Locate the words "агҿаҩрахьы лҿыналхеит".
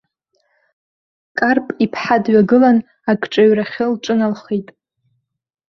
3.11-4.67